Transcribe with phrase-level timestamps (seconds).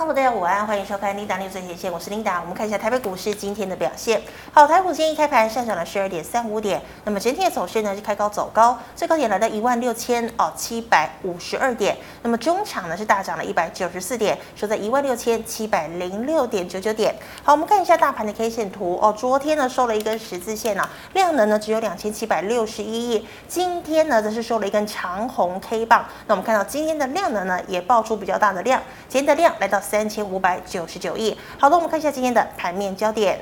[0.00, 2.40] 好大家午安，欢迎收看 Linda 最前线，我是 Linda。
[2.40, 4.22] 我们看一下台北股市今天的表现。
[4.50, 17.14] 好，台股今天一开盘上涨了十二点三五点，那么整体的走势呢是开高走高，最高点来到一万六千哦七百五十二点，那么中场呢是大涨了一百九十四点，收在一万六千七百零六点九九点。
[17.44, 26.06] 好，我们看一下大盘的 K 线图哦，昨天呢收了一根十字线呢、啊，量能呢只有两千七百六十一亿，今天呢则是收了一根长红 K 棒。
[26.26, 29.78] 那我们看到今天的量能呢也爆出比较大的量，今天的量来到。
[29.90, 31.36] 三千五百九十九亿。
[31.58, 33.40] 好的，我们看一下今天的盘面焦点。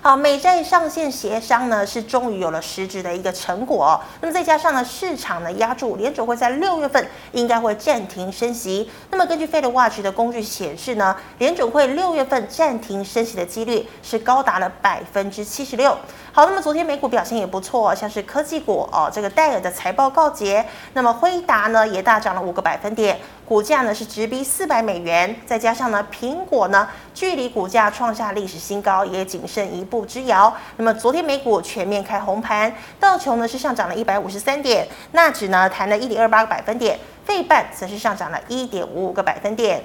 [0.00, 4.00] 好，美债上限协商呢是终于有了实质的一个成果。
[4.20, 8.88] 那么再加上呢，市场呢压注联准会在六月份应该会暂停升息。
[9.10, 15.98] 那么根据 FedWatch 的工具显示呢，联准会六月份暂停升息的几率是高达了百分之七十六。
[16.36, 20.62] 好，那么昨天美股表现也不错，像是科技股哦，这个戴尔的财报告捷，
[20.92, 23.18] 那么辉达呢也大涨了五个百分点。
[23.46, 30.54] 股价呢是直逼四百美元，再加上呢苹果呢距离股价创下历史新高也仅剩一步之遥。
[30.76, 39.82] 那么昨天美股全面开红盘，道琼呢是上涨了一百五十三点，纳指呢弹了一点二八个百分点，费半则是上涨了一点五五个百分点。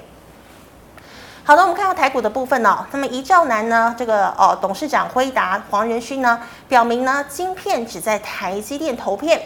[1.44, 9.42] 好的，我们看到台股的部分呢，那么一兆南呢这个哦董事长辉达黄仁勋呢表明呢晶片只在台积电投片。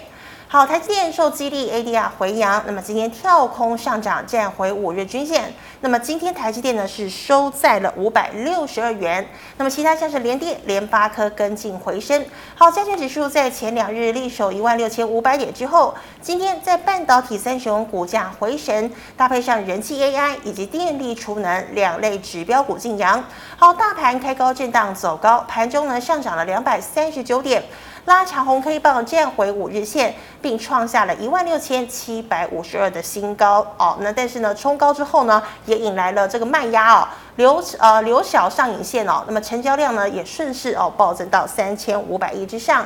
[0.47, 5.51] 好，台积电受激励，ADR 回扬，那么今天跳空上涨，站回五日均线。
[5.81, 9.27] 那么今天台积电呢是收在了五百六十二元。
[9.57, 12.23] 那么其他像是联电、联发科跟进回升。
[12.53, 23.21] 好，加权指数在前两日力守一万六千五百点之后，今天在半导体三雄股价回神，搭配上人气 AI 以及电力储能两类指标股劲扬。
[23.57, 27.63] 好，大盘开高震荡走高，盘中呢上涨了两百三十九点。
[28.05, 33.97] 拉长红 K 棒站回五日线，并创下了一万六千七百五十二的新高哦。
[34.01, 39.23] 那但是呢，冲高之后呢，也引来了这个卖压哦，留呃留小上影线哦。
[39.25, 42.85] 那么成交量呢，也顺势哦暴增到三千五百亿之上。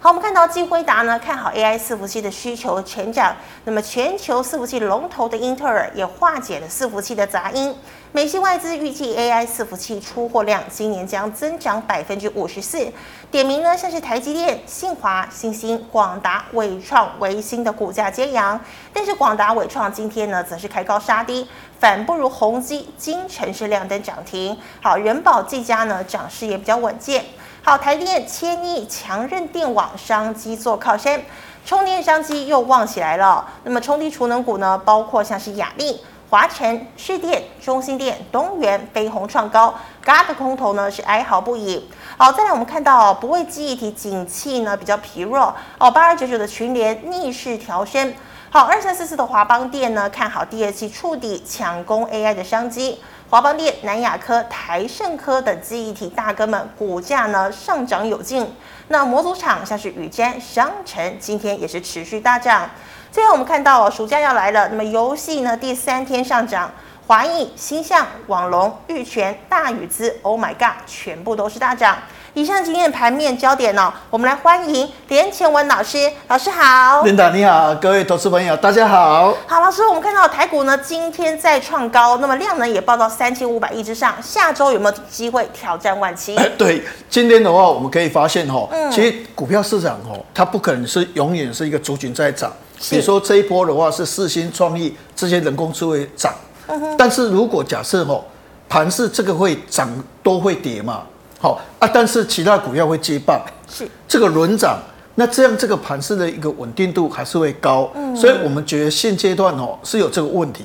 [0.00, 7.74] 好，我们看到金辉达呢看好 AI 伺服器的需求成长，那么全球伺服器龙头的英特尔也化解了伺服器的杂音。
[8.14, 12.92] 美系外资预计 AI 伺服器出货量今年将增长百分之五十四，
[13.30, 18.60] 点名呢像是台积电、信华、新兴、广达、伟创、微星的股价皆扬，
[18.92, 21.48] 但是广达、伟创今天呢则是开高杀低，
[21.80, 24.54] 反不如宏基、金城是亮灯涨停。
[24.82, 27.24] 好，人保、技嘉呢涨势也比较稳健。
[27.62, 31.22] 好，台电、千亿强韧电网商机做靠山，
[31.64, 33.48] 充电商机又旺起来了。
[33.64, 35.98] 那么充电储能股呢，包括像是亚力。
[36.32, 41.86] 华晨、士电、中心电、东元、飞鸿创高，嘎的空头呢是哀嚎不已。
[42.16, 48.14] 好，再来我们看到不为记忆体景气呢比较疲弱哦，八二九九的群联逆势调升。
[48.48, 52.98] 好，二三四四的华邦电呢看好第二季触底抢攻 AI 的商机。
[53.28, 58.50] 华邦电、南亚科、台盛科等记忆体大哥们股价呢上涨有劲。
[58.88, 62.70] 那模组厂像是宇瞻、商城今天也是持续大涨。
[63.12, 66.70] 最后我们看到哦，暑假要来了，那么游戏呢第三天上涨，
[67.06, 71.98] 华谊、星象、网龙、玉泉、大宇资，Oh my God，全部都是大涨。
[72.32, 77.02] 以上今天的盘面焦点哦，我们来欢迎连前文老师，老师好。
[77.02, 79.36] 琳达你好，各位投资朋友大家好。
[79.46, 86.34] 好，老师，我们看到台股呢今天再创高，那么量呢也报到三千五百亿之上，下周有没有机会挑战万七？
[86.36, 92.50] 哎，对，今天的话我们可以发现哈、哦，嗯、其实股票市场哦，它不可能是永远是一个族群在涨。
[92.90, 96.34] 比如说这一波的话是四星创意这些人工智慧涨，
[96.66, 98.24] 嗯、但是如果假设哦
[98.68, 99.88] 盘是这个会涨
[100.22, 101.02] 都会跌嘛，
[101.40, 103.88] 好啊，但是其他股票会接棒，是。
[104.06, 104.78] 这个轮涨，
[105.14, 110.64] 那这样这个盘市的一个稳定度还是会高，嗯、所以我们觉得现阶段哦是有这个问题。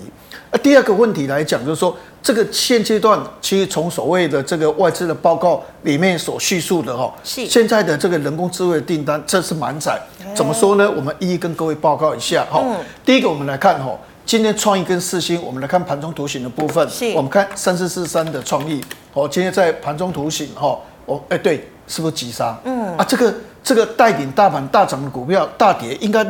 [0.51, 1.95] 啊，第二个问题来讲就是说。
[2.27, 9.97] 这个现阶段，其实从所谓的这个外资的报告里面所叙述的哈，是现在的这个人工智慧的订单，这是满载。
[10.35, 10.91] 怎么说呢？
[10.91, 12.61] 我们一一跟各位报告一下哈。
[13.05, 16.85] 第一个，我们来看哈，今天创意跟四星，我们来看盘中图形的部分。
[16.89, 18.81] 是，我们看三四四三的创意，
[19.13, 22.59] 哦，今天在盘中图形哈，哦，哎，对，是不是急杀？
[22.65, 23.33] 嗯啊，这个
[23.63, 26.27] 这个带领大盘大涨的股票大跌，应该。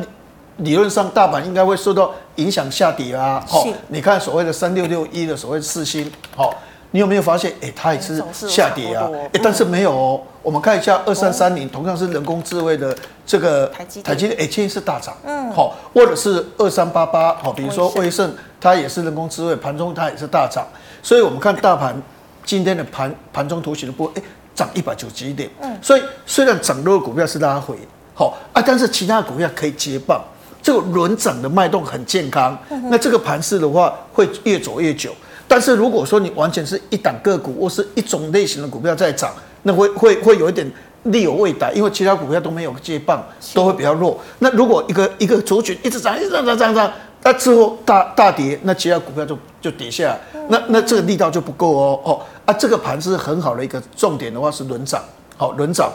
[0.57, 3.44] 理论上，大盘应该会受到影响下跌啊。
[3.48, 6.54] 好是，你看所谓的三六六一的所谓四星，好，
[6.92, 7.51] 你有没有发现？
[7.62, 9.07] 哎、欸，它也是下跌啊。
[9.13, 10.21] 哎、欸，但是没有哦。
[10.42, 12.95] 我们看一下二三三零，同样是人工智慧的
[13.25, 15.15] 这个台积台积电，哎，今天是大涨。
[15.25, 20.65] 嗯，好，或者是二三八八，好，比如说威盛，它也是人工智慧，盘中它也是大涨。
[21.04, 22.01] 所以我们看大盘
[22.44, 24.21] 今天的盘盘中图形的波，哎，
[24.56, 25.50] 涨一百九十几点。
[25.62, 27.75] 嗯，所以虽然涨多的股票是拉回，
[28.15, 30.24] 好啊，但是其他股票可以接棒。
[30.67, 32.57] 这个轮涨的脉动很健康，
[32.89, 35.11] 那这个盘势的话会越走越久。
[35.47, 39.31] 但是如果说你完全是一档个股或是一种类型的股票在涨，
[39.63, 40.69] 那会会会有一点
[41.03, 43.23] 力有未逮，因为其他股票都没有接棒，
[43.53, 44.19] 都会比较弱。
[44.39, 46.91] 那如果一个一个族群一直涨，一直涨涨涨涨，
[47.23, 55.01] 那之后大大跌，那其他股票就就跌下来，那那这个力道就不够哦哦啊，这个盘是很好的一个重点的话是轮涨，
[55.37, 55.89] 好轮涨。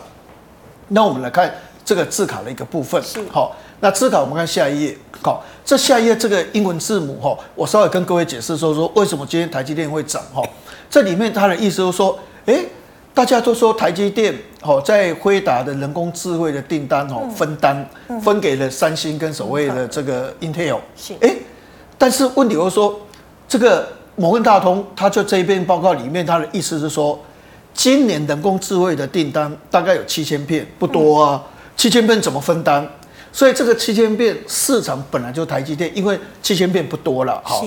[0.89, 1.53] 那我们来看
[1.85, 3.57] 这个字卡的一个部分，好。
[3.81, 4.97] 那字卡，我们看下一页。
[5.21, 10.41] 好，这下一页这个英文字母哈，我稍微跟各位解释说说为什么今天台积电会涨哈。
[10.89, 12.65] 这里面它的意思就是说，哎，
[13.13, 14.33] 大家都说台积电
[14.63, 17.85] 哦，在辉达的人工智慧的订单哦分单
[18.23, 20.79] 分给了三星跟所谓的这个 Intel。
[20.97, 21.15] 是。
[21.21, 21.35] 哎，
[21.99, 23.01] 但是问题就是说，
[23.49, 27.19] 这个摩根大通，他就这一篇报告里面，他的意思是说，
[27.75, 31.43] 今年人工智慧的订单大概有七千片，不多啊，
[31.77, 32.87] 七千片怎么分担？
[33.35, 37.65] 所以这个七千片市场本来就台积电，因为七千片不多了，好。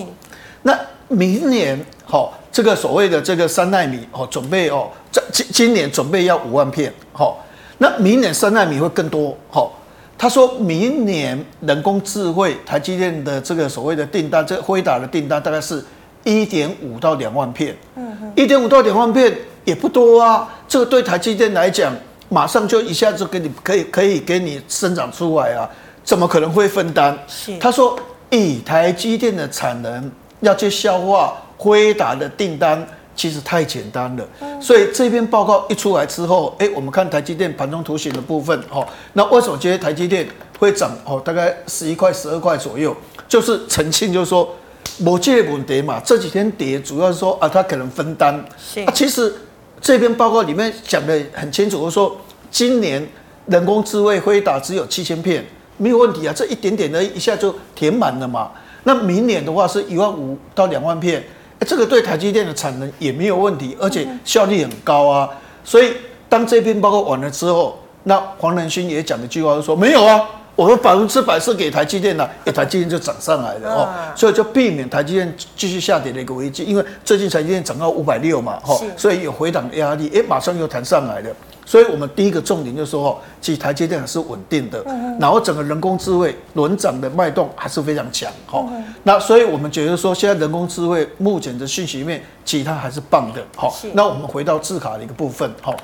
[0.62, 7.44] 那明年好，这个所谓的这个三纳米哦，准备哦，这今今年准备要五万片，好。
[7.80, 9.74] 那明年三纳米会更多，好。
[10.18, 15.84] 他说明年人工智慧台积电的这个所谓的订单，这个辉达的订单大概是
[16.24, 21.92] 一点五到两万片，嗯哼，一点五到两万片也不多啊，这个对台积电来讲。
[22.36, 25.70] 马上就一下子给你可以可以给你生长出来啊？
[26.04, 27.18] 怎么可能会分担？
[27.30, 27.98] 是他说，
[28.30, 30.12] 以台积电的产能
[30.42, 32.86] 要去消化辉达的订单，
[33.16, 34.28] 其实太简单了。
[34.60, 40.28] 所以这篇报告一出来之后，哎，我们看台积电盘中图形的部分，哦，那为什么今天台积电
[40.60, 40.92] 会涨？
[41.06, 42.94] 哦，大概十一块、十二块左右，
[43.30, 44.54] 就是澄清，就是说，
[44.98, 48.46] 某这个问题嘛，这几天跌主要是说啊，它可能分担。
[48.60, 49.34] 是啊，其实。
[49.82, 52.18] 这篇报告里面讲的很清楚，我说
[52.56, 53.06] 今年
[53.48, 58.50] 人工智慧会打只有七千片，没有问题啊，这一点点的一下就填满了嘛。
[58.86, 61.22] 那明年的话是一万五到两万片，
[61.68, 65.30] 这个对台积电的产能也没有问题，而且效率很高啊。
[65.66, 65.92] 所以
[66.30, 70.26] 当这篇报告完了之后，那黄仁勋也讲了一句话，就说没有啊。
[70.56, 76.64] 我们百分之百是给台积电的，哎，台积电就涨上来了哦，所以就避免台积电继续下跌的一个危机。
[76.64, 81.30] 因为最近台积电涨到五百六嘛，哈，所以有回档的压力，哎，马上又弹上来了。
[81.68, 84.82] 所以我们第一个重点就是说，哦，其实台积电还是稳定的，
[85.20, 88.64] 然后整个人工智慧轮涨的脉动还是非常强，哈。
[89.04, 93.76] 那所以我们觉得说，现在人工智慧目前的讯息面，其他还是棒的，好。
[93.94, 95.76] 那我们回到字卡的一个部分，好，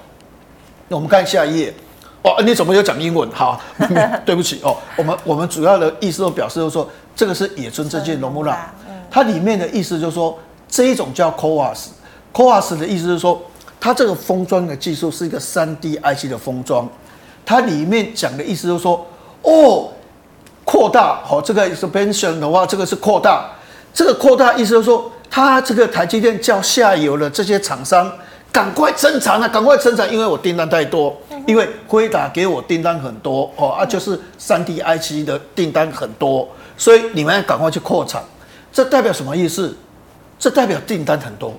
[0.88, 1.74] 那我们看下一页。
[2.24, 3.28] 哦，你怎么有讲英文？
[3.32, 3.60] 好，
[4.24, 4.78] 对不起哦。
[4.96, 8.72] 我们我们主要的意思都表示就是说，这个是野村证券龙木兰，
[9.10, 10.38] 它里面的意思就是说，
[10.70, 13.42] 这一种叫 CoWoS，CoWoS 的意思是说，
[13.80, 16.88] 它这个封装的技术是一个三 D IC 的封装，
[17.44, 19.04] 它里面讲的意思就是说，
[19.42, 19.90] 哦，
[20.64, 23.50] 扩大，好，这个 expansion 的话，这个是扩大，
[23.92, 28.12] 这个扩大意思就是说，它这个台积电叫下游的这些厂商。
[28.52, 29.48] 赶快生产啊！
[29.48, 31.16] 赶快生产，因为我订单太多，
[31.48, 38.22] 因为辉达给我订单很多哦啊，就是三 D IC 的订单很多，所以你们要赶快去扩产。
[38.74, 39.76] 这代表什么意思？
[40.38, 41.54] 这代表订单很多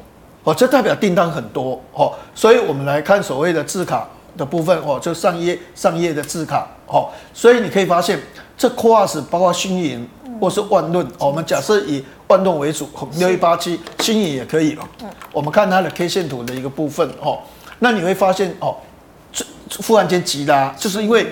[0.44, 2.12] 哦，这代表订单很多哦。
[2.34, 4.06] 所以我们来看所谓的字卡
[4.36, 7.08] 的部分哦，就上页上页的字卡哦。
[7.32, 8.20] 所以你可以发现，
[8.58, 10.06] 这 CoWoS 包括星云
[10.42, 14.76] 或是万润，我们假设以万润为主，六一八七，星云也可以。
[15.32, 17.38] 我们看它的 K 线图的一个部分哦，
[17.78, 18.74] 那你会发现哦，
[19.30, 19.44] 这
[19.86, 21.24] 忽然间急拉，就是因为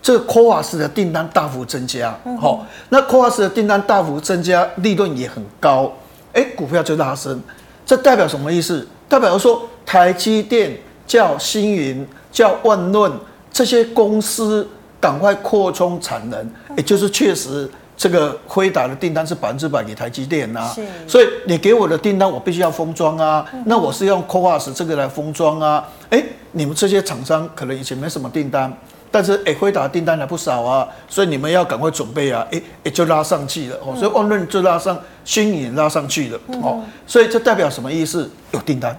[0.00, 5.92] 这个 CoWoS 的订单大幅增加，好，那 CoWoS 的订单大幅增加，利润也很高，
[6.32, 7.42] 哎，股票就拉升，
[7.84, 8.86] 这代表什么意思？
[9.08, 13.10] 代表说台积电叫星云叫万润
[13.52, 14.64] 这些公司
[15.00, 17.68] 赶快扩充产能，也就是确实。
[18.02, 20.74] 这个辉达的订单是百分之百给台积电啊，
[21.06, 28.76] 所以你给我的订单我必须要封装啊，那我是用 CoWoS 这个来封装啊，哎，你们这些厂商可能以前没什么订单，
[29.08, 33.76] 但是哎辉达订单还不少啊，所以你们要赶快准备啊，哎哎就拉上去了。
[33.86, 36.40] 哦，所以万润就拉上，星云拉上去了。
[36.60, 38.28] 哦，所以这代表什么意思？
[38.50, 38.98] 有订单，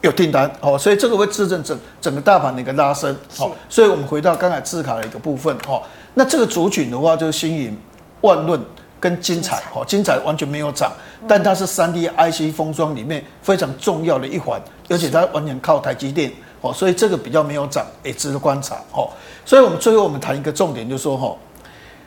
[0.00, 0.50] 有订单。
[0.60, 3.16] 哦，所以这个会支撑整整个大盘的一个拉升。
[3.38, 5.56] 哦，所以我们回到刚才字卡的一个部分。
[5.68, 5.80] 哦，
[6.14, 7.78] 那这个族群的话就是星云。
[8.20, 8.60] 万润
[8.98, 10.92] 跟精彩，哦，精彩完全没有涨，
[11.26, 19.08] 但它是三 D IC 封装里面非常重要的一环，而且它完全靠台积电，哦，所以这个比较没有涨，也值得观察，哦，
[19.44, 21.34] 所以我们最后我们谈一个重点，就是说，哈，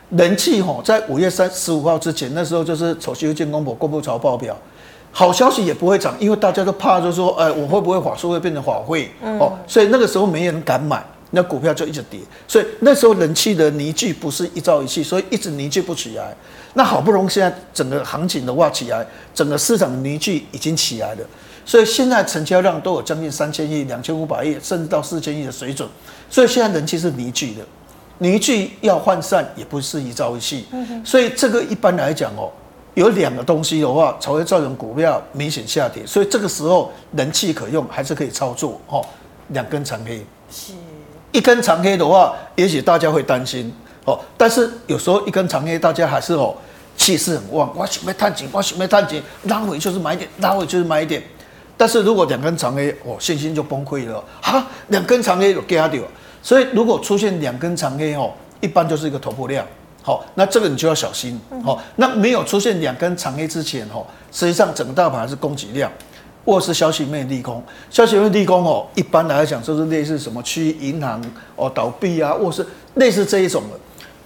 [0.10, 4.56] 人气，哈，在五月三十五号之前，那时候就是丑西建公婆公布财报表，
[5.12, 11.04] 好消息也不会涨，因为大家都怕，就是说，哎，我会不会法术会变成法会，哦，所以那个时候没人敢买。
[11.34, 12.20] 那股票就一直跌。
[12.48, 16.34] 所以那时候人气的凝聚不是一朝一夕，所以一直凝聚不起来。
[16.74, 21.22] 那好不容易现在整个行情的话起来，整个市场的凝聚已经起来了。
[21.66, 25.88] 所以现在成交量都有将近三千亿、两千五百亿，甚至到四千亿的水准。
[26.30, 27.62] 所以现在人气是凝聚的，
[28.20, 30.66] 凝聚要涣散也不是一朝一夕。
[31.04, 32.50] 所以这个一般来讲哦。
[32.96, 39.04] 有两个东西的话，才会造成股票明显下跌，所以这个时候人气可用，还是可以操作哦。
[39.48, 40.74] 两根长黑，是
[41.34, 43.74] 一根长黑的话，也许大家会担心
[44.06, 44.18] 哦。
[44.38, 46.56] 但是有时候一根长黑，大家还是哦
[46.96, 51.22] 气势很旺，我准备探底，我准备探底，拉回就是买点，拉回就是买点。
[51.76, 56.02] 但是如果两根长黑，哦信心就崩溃了哈，两根长黑有给他掉，
[56.42, 59.66] 所以如果出现两根长黑哦，一般就是一个头部量。
[60.06, 61.40] 好，那这个你就要小心。
[61.64, 65.90] 好，那没有出现两根长黑之前，哈，实际上整个大盘还是供给量，
[66.46, 67.64] 或是消息面利空。
[67.90, 71.22] 消息面利空哦，一般来讲就是类似什么区域银行
[71.56, 73.80] 哦倒闭啊，或是类似这一种的，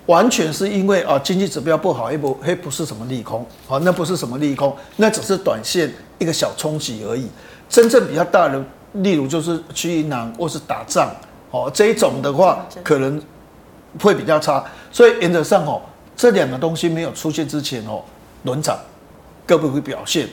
[0.08, 7.28] 完全是因为啊经济指标不好，也不嘿不是什么利空，好，那不是什么利空，那只是短线一个小冲击而已。
[7.70, 11.10] 真正比较大的，例如就是区域银行或是打仗，
[11.52, 13.22] 哦这一种的话，可能。
[14.04, 15.82] 会比较差，所以原则上哦，
[16.16, 18.04] 这两个东西没有出现之前哦，
[18.44, 18.78] 轮涨
[19.44, 20.28] 各不会表现。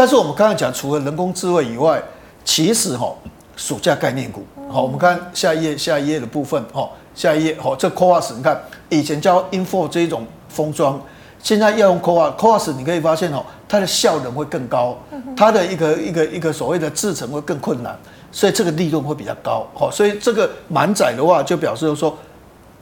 [0.00, 2.02] 但是我们刚才讲，除了人工智慧以外，
[2.42, 3.14] 其实哈，
[3.54, 4.42] 暑假概念股，
[4.72, 10.98] 好，我们看下一页，下一页的部分哈，下一页哈，这 CoWoS 你看以前叫 Info 这一种封装，
[11.42, 14.96] 现在要用 CoS，CoS 你可以发现哦，它的效能会更高，
[15.36, 17.94] 它的一个一个一个所谓的制程会更困难，
[18.32, 22.16] 所以这个利润会比较高，好，所以这个满载的话，就表示说。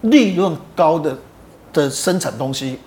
[0.03, 1.19] 利润高的
[1.73, 2.79] 的生产东西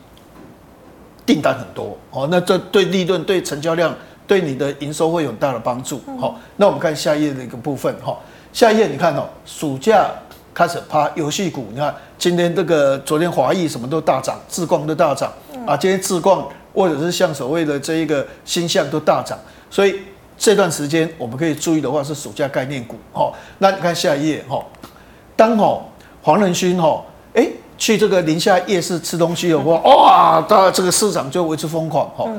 [1.25, 3.93] 订单很多哦，那这对利润、对成交量、
[4.31, 5.99] 对你的营收会有很大的帮助。
[6.17, 8.17] 好，那我们看下一页的一个部分哈。
[8.53, 10.09] 下一页你看哦，暑假
[10.53, 15.29] 开始趴游戏股，你看今天这个昨天华谊什么都大涨，智冠都大涨
[15.67, 16.41] 啊，今天智冠
[16.73, 19.37] 或者是像所谓的这一个新象都大涨，
[19.69, 19.99] 所以
[20.37, 22.95] 这段时间我们可以注意的话是暑假概念股。
[23.11, 24.63] 好，那你看下一页哈，
[25.35, 25.81] 当哦。
[26.23, 27.47] 黄仁勋哈，哎，
[27.79, 32.29] 去这个宁夏夜市吃东西的话，哇，他这个市场就为之疯狂哈。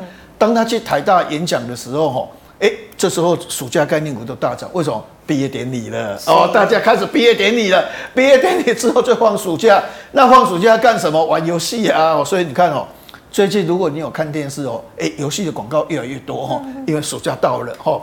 [0.43, 5.01] 当他去台大演讲的时候哈，哎，这时候暑假概念股都大涨，为什么？
[5.25, 7.89] 毕业典礼了哦，大家开始毕业典礼了。
[8.13, 9.81] 毕业典礼之后就放暑假，
[10.11, 11.25] 那放暑假干什么？
[11.27, 12.25] 玩游戏啊。
[12.25, 12.85] 所以你看哦，
[13.31, 18.03] 最近如果你有看电视哦，哎，游戏的广告越来越多哈，因为暑假到了哈。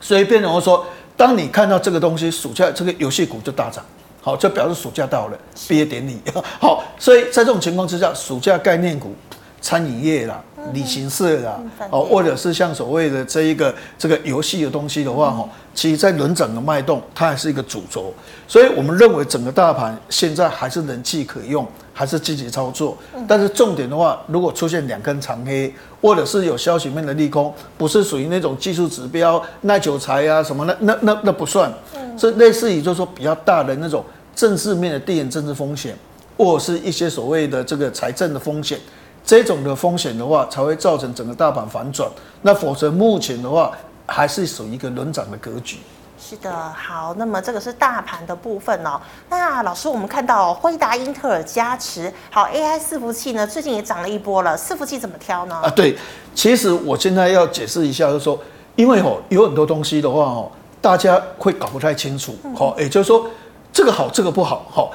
[0.00, 3.84] 所以变成说，当你看到这个东西，暑假这个游戏股就大涨。
[4.20, 6.20] 好，就表示暑假到了，毕业典礼。
[6.60, 9.12] 好，所以在这种情况之下，暑假概念股、
[9.60, 10.40] 餐饮业啦、
[10.72, 18.12] 旅行社啦，哦，或者是像所谓的这一个这个游戏的东西的话，哈，其实在轮涨的脉动，它还是一个主轴。
[18.46, 22.96] 所以我们认为整个大盘现在还是人气可用，还是积极操作。
[23.28, 31.72] 但是重点的话，如果出现两根长黑，或者是有消息面的利空，不是属于那种技术指标耐久财啊什么那那那那不算。
[32.18, 35.96] 这类似于就是说比较大的那种政治面的地缘政治风险，
[36.36, 38.78] 或者是一些所谓的这个财政的风险，
[39.24, 42.08] 这种的风险的话，才会造成整个大盘反转。
[42.42, 43.72] 那否则目前的话，
[44.06, 45.78] 还是属于一个轮涨的格局。
[46.18, 49.00] 是的，好，那么这个是大盘的部分哦。
[49.28, 54.56] 那老师，我们看到辉达、英特尔加持，好，AI 伺服器呢，最近也涨了一波了。
[54.56, 55.56] 伺服器怎么挑呢？
[55.62, 55.96] 啊，对，
[56.34, 58.38] 其实我现在要解释一下，就是说，
[58.76, 60.50] 因为哦，有很多东西的话哦。
[60.82, 63.26] 大家会搞不太清楚，好，也就是说，
[63.70, 64.90] 这个好，这个不好，好，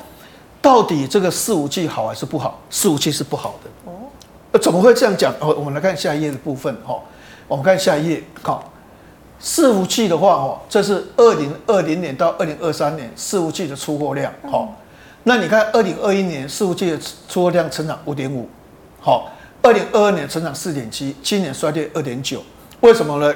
[0.60, 2.60] 到底这个伺服器好还是不好？
[2.72, 3.75] 伺服器是不好的，哦，
[4.58, 5.34] 怎么会这样讲？
[5.40, 7.00] 哦，我们来看下一页的部分，哈，
[7.48, 8.72] 我们看下一页，好，
[9.42, 14.76] 伺服器的话，哦，这是二零二零年到二零二三年伺服器的出货量，好，
[15.24, 18.48] 那你看二零二一年伺服器的出货量成长五点五，
[19.00, 19.32] 好，
[19.62, 22.42] 二零二二年成长四点七，今年衰退二点九，
[22.82, 23.34] 为什么呢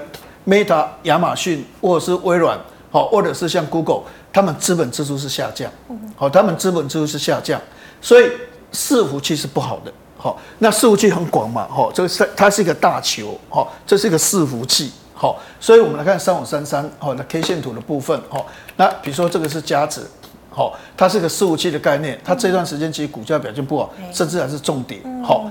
[0.48, 2.58] ？Meta、亚马逊或者是微软，
[2.92, 5.72] 好，或者是像 Google，他们资本支出是下降，
[6.16, 7.62] 好，他们资本支出是下降，
[8.02, 8.32] 所以
[8.72, 18.46] 伺服器是不好的，好，那伺服器很广嘛，好，这个是它是一个大球，好，这是一个伺服器，好，所以我们来看三五三三，好，那 K 线图的部分，好，
[18.76, 20.06] 那比如说这个是佳子，
[20.50, 25.50] 好，它是个伺服器的概念，它这段时间其实股价表现不好，甚至还是重点，好，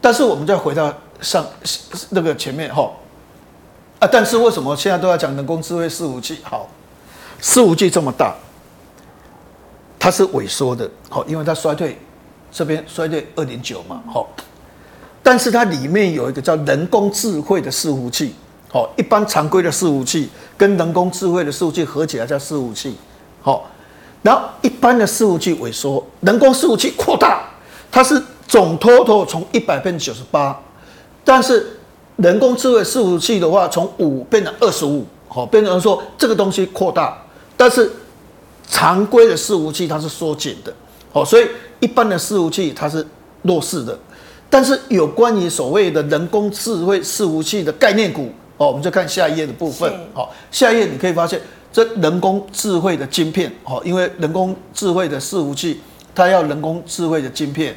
[0.00, 0.92] 但是我们再回到
[1.22, 1.44] 上
[2.10, 2.90] 那个前面，哈。
[3.98, 4.08] 啊！
[4.10, 6.40] 但是为什么现在都要讲人工智慧伺服器？
[6.42, 6.68] 好，
[7.40, 8.34] 伺服器这么大，
[9.96, 11.96] 它是萎缩的，好，因为它衰退，
[12.52, 14.28] 这边衰退二点九嘛，好。
[15.22, 18.34] 但是它里面有一个叫人工智慧的伺服器，
[18.68, 22.96] 好，一般常规的伺服器跟人工智慧的伺服器合起来叫伺服器，
[23.40, 23.68] 好。
[24.22, 27.42] 然后一般的伺服器萎缩，人工伺服器扩大，
[27.90, 30.60] 它是总 total 从一百变九十八，
[31.24, 31.78] 但是
[32.16, 37.16] 人工智慧伺服器的话，从五变成二十五，好，变成说这个东西扩大，
[37.56, 37.90] 但是
[38.68, 40.72] 常规的伺服器它是缩减的，
[41.12, 41.46] 好，所以
[41.80, 43.06] 一般的伺服器它是
[43.42, 43.98] 弱势的，
[44.48, 51.40] 但是有关于所谓的人工智慧伺服器的概念股，哦，我们就看下一页的部分，好，下一页你可以发现。
[51.74, 55.80] 这人工智慧的晶片，哦，因为人工智慧的伺服器，
[56.14, 57.74] 它要人工智慧的晶片。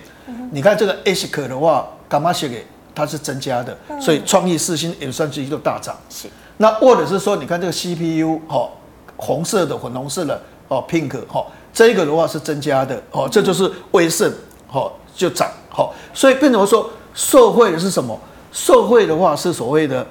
[0.52, 5.96] 你看这个 ASIC 的话，干嘛写给它是增加的，所以创意、四星也算是一个大涨。
[6.10, 6.28] 是。
[6.58, 8.70] 那或者是说，你看这个 CPU，哦，
[9.16, 14.34] 红色的、粉红色的，哦，pink，哦，这个的话是增加的，哦，这就是威盛，
[14.72, 18.18] 哦，就涨，好，所以变成说，受惠的是什么？
[18.54, 20.08] 受惠的话是所谓的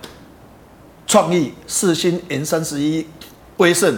[1.07, 3.07] 创意、四星、N 三十一。
[3.59, 3.97] 威盛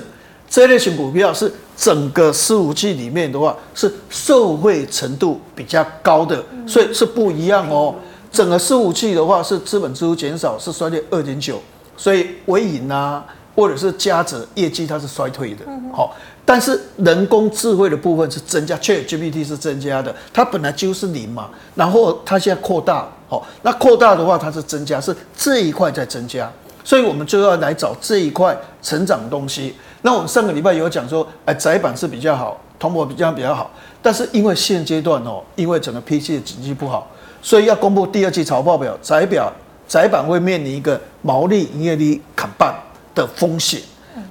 [0.49, 7.95] 这类型股票是整个四五 G 里面的话是受惠程度比较高的，所以是不一样哦。
[8.31, 11.59] 整个四五 G 的话是资本支出减少，是衰退二点九，
[11.97, 15.65] 所以微影啊或者是嘉泽业绩它是衰退的。
[15.93, 16.15] 好，
[16.47, 26.49] 但是人工智慧的部分是增加，ChatGPT 是增加的，它本来就是零嘛，然后它现在扩大，好，那扩大的话它是增加，是这一块在增加。
[26.85, 29.75] 所以我们就要来找这一块成长的东西。
[30.03, 33.69] 那我们上个礼拜有讲说，哎，窄板是比较好，通膨比较比较好。
[34.01, 37.11] 但是因为现阶段哦，因为整个 PC 的经济不好，
[37.43, 39.53] 所以要公布第二季财报表，窄表
[39.89, 42.73] 窄板会面临一个毛利、营业利砍半
[43.17, 43.81] 的风险。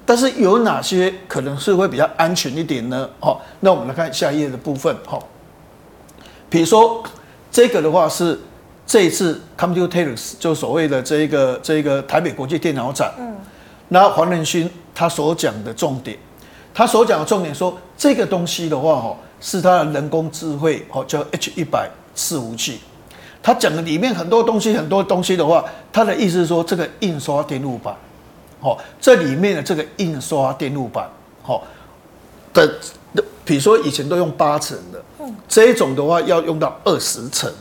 [0.06, 3.10] 但是有哪些可能是会比较安全一点呢？
[3.20, 4.96] 哦，那我们来看下一页的部分。
[5.10, 5.22] 哦，
[6.50, 7.04] 比如说
[7.52, 8.40] 这个的话是。
[8.88, 13.36] 这一次 Computex 就所谓的这一个这一个台北国际电脑展，嗯，
[13.88, 16.16] 那黄仁勋他所讲的重点，
[16.72, 22.80] 他所讲的重点说这个东西的话，哦，是他的人工智慧，哦，叫 H 一百伺服器。
[23.42, 27.96] 他讲的里面很多东西，很多东西的话，他的意思是说，这个印刷电路板，
[28.66, 31.08] 哦，这里面的这个印刷电路板，
[31.46, 31.62] 哦
[32.52, 32.68] 的，
[33.46, 37.52] 比如说以前都用八层的，嗯，这一种的话要用到二十层。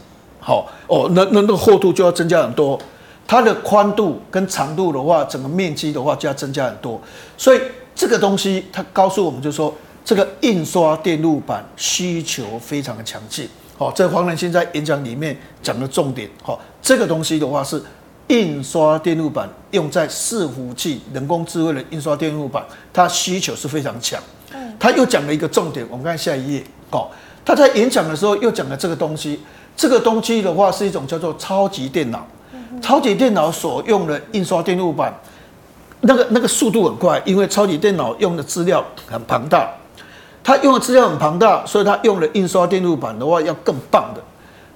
[0.40, 2.78] 好哦，那那那个厚度就要增加很多，
[3.26, 7.00] 它的宽度跟长度的话，整个面积的话就要增加很多，
[7.36, 7.60] 所以
[7.94, 13.48] 这个东西它告诉我们就是说，这个印刷电路板需求非常的强劲。
[13.78, 17.82] 好，这黄仁勋在演讲里面讲的重点，好，这个东西的话是
[18.28, 24.20] 印刷电路板用在伺服器、人工智慧的印刷电路板，它需求是非常强。
[24.52, 26.64] 嗯，他又讲了一个重点，我们看下一页。
[26.90, 27.08] 哦，
[27.44, 29.40] 他在演讲的时候又讲了这个东西。
[29.76, 32.24] 这个东西的话是一种叫做超级电脑，
[32.80, 35.12] 超级电脑所用的印刷电路板，
[36.02, 39.68] 那个那个速度很快，因为超级电脑用的资料很庞大，
[40.44, 44.22] 它用的资料很庞大，所以它用了印刷电路板的话要更棒的。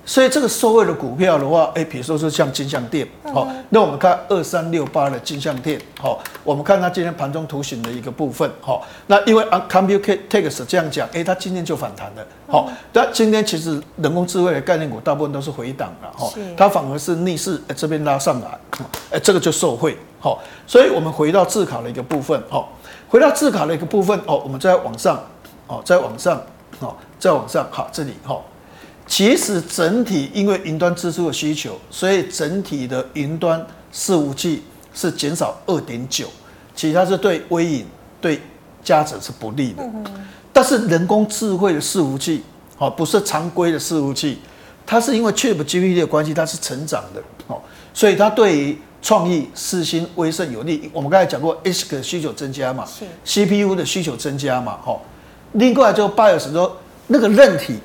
[0.09, 18.59] 所以这个受惠的股票的话，哎，比如说是像金像店，好，那我们看二三六八的金像店，好，我们看它今天盘中图形的一个部分，好，那因为啊，Computex 这样讲，哎，它今天就反弹了，好，但今天其实人工智慧的概念股大部分都是回档了，哈，它反而是逆势这边拉上来，
[19.11, 22.73] 哎，这个就受惠，好，所以我们回到自考的一个部分，好，
[23.11, 25.23] 回到自考的一个部分，哦，我们再往上，
[25.67, 26.41] 哦，再往上，
[26.81, 28.41] 哦，再往上，好，这里，哈。
[29.09, 33.59] 其实整体因为云端支出的需求，所以整体的云端
[33.91, 36.29] 伺服器是减少二点九，
[36.77, 37.87] 其实它是对微影、
[38.21, 38.39] 对
[38.85, 39.83] 嘉泽是不利的。
[40.53, 42.43] 但是人工智慧的伺服器，
[42.77, 44.39] 哦，不是常规的伺服器，
[44.85, 47.59] 它是因为 Chip GPT 的关系，它是成长的，哦，
[47.95, 50.91] 所以它对于创意、世芯、威盛有利。
[50.93, 52.85] 我们刚才讲过，ASIC 的需求增加嘛
[53.25, 55.01] ，CPU 的需求增加嘛，哈。
[55.53, 57.79] 另外就 BIOS 说那个韧体。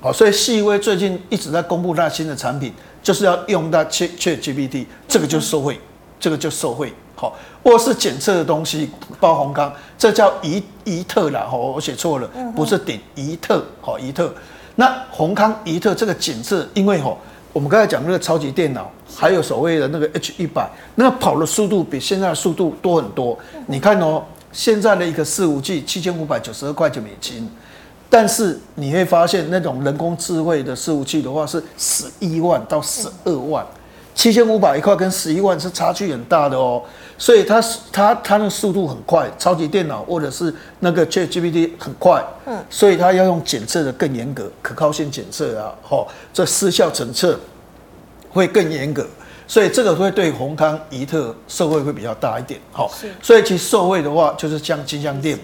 [0.00, 5.80] 好，所以细微最近一直在公布它新的产品，就是要用到 ChatGPT，这个就受惠，
[6.20, 6.92] 这个就受惠。
[7.16, 14.32] 好，或是检测的东西，包红康，这叫怡怡特啦，好，我写错了，不是顶怡特，好怡特。
[14.76, 17.18] 那宏康怡特这个检测，因为吼，
[17.52, 23.36] 我们刚才讲那个超级电脑，还有所谓的那个 H 一百，那个跑的速度比现在的速度多很多。
[23.66, 27.50] 你看哦，现在的一个四五 G 七千五百九十二块钱美金。
[28.10, 33.66] 但是你会发现，那种人工智慧的伺服器的话是十一万到十二万，
[34.14, 36.82] 七千五百一块跟十一万是差距很大的哦。
[37.18, 47.38] 所以它它它的速度很快，超级电脑或者是那个 ChatGPT 很快，嗯，所以它要用检测的更严格，可靠性检测啊，吼，这失效检测
[48.30, 49.06] 会更严格，
[49.46, 52.90] 所以这个会对宏康、怡特受惠会比较大一点，好，
[53.20, 55.38] 所以其实受惠的话就是像金像电。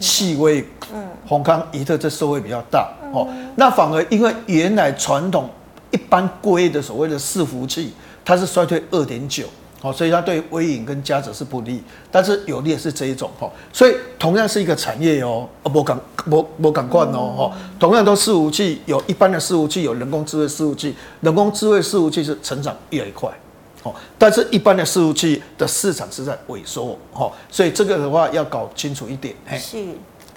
[0.00, 5.48] 细微，嗯，宏康、怡特这收益比较大，哦，那反而因为原来传统
[5.90, 7.92] 一般规的所谓的伺服器，
[8.24, 9.44] 它是衰退二点九。
[9.80, 11.80] 哦，所以它对微影跟嘉泽是不利，
[12.10, 13.48] 但是有利的是这一种哈。
[13.72, 15.96] 所以同样是一个产业哦，哦，不敢
[16.28, 17.52] 不不敢惯哦哈。
[17.78, 23.30] 同样都伺服器，有一般的伺服器，有人工智慧伺服器，人工智慧伺服器是成长越来越快，
[23.82, 29.58] 哦，但是一般的伺服器的市场是在萎缩，哦，所以这个的话要搞清楚一点，嘿。
[29.58, 29.84] 是。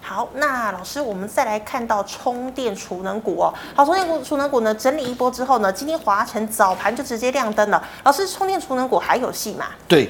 [0.03, 3.53] 好，那老师，我们再来看到充电储能股哦。
[3.75, 7.81] 好，充电股储能股呢，整理一波之后呢，今天华晨早盘就直接亮灯了。
[8.03, 9.67] 老师，充电储能股还有戏吗？
[9.87, 10.09] 对，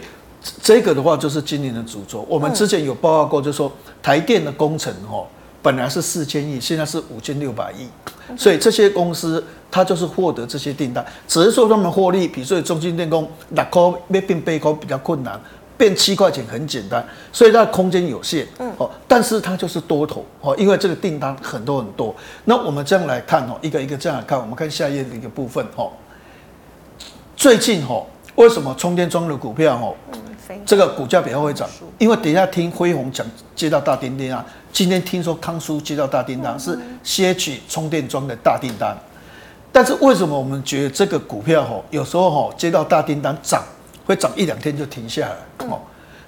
[0.63, 2.26] 这个的话就是今年的主轴。
[2.30, 3.70] 我们之前有报告过，就是说
[4.02, 5.28] 台电的工程哦，
[5.62, 7.88] 本来是四千亿，现在是五千六百亿，
[8.38, 15.39] 所以这些公司它就是获得这些订单，只是说他们获利，比如说中兴电工六块要变八块比较困难。
[15.78, 22.15] 变七块钱很简单，所以它的空间有限，嗯，哦，但是它就是多头，哦，因为这个订单很多很多。
[22.45, 25.89] 那我们这样来看，哦，一个一个这样来看，我们看下一页的一个部分，哦，
[27.36, 29.95] 最近，哦，为什么充电桩的股票，哦，
[30.66, 31.68] 这个股价比较会涨？
[31.98, 38.98] 因为等一下听辉宏讲接到大订单啊，今天听说康叔接到大订单是 CH 充电桩的大订单，
[39.72, 43.64] 但是为什么我们觉得这个股票，吼，有时候，吼，接到大订单涨？
[44.04, 45.80] 会涨一两天就停下来，哦，